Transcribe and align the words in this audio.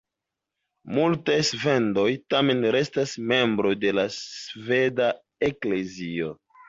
Multaj 0.99 1.35
svedoj 1.49 2.07
tamen 2.35 2.65
restas 2.77 3.13
membroj 3.33 3.75
de 3.85 3.93
la 3.99 4.07
sveda 4.17 5.11
Eklezio. 5.51 6.33